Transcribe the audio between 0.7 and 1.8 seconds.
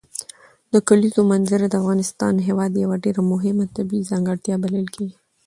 د کلیزو منظره د